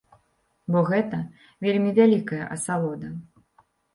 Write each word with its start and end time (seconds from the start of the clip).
Бо 0.75 0.79
гэта 0.91 1.19
вельмі 1.67 1.91
вялікая 2.01 2.41
асалода. 2.57 3.13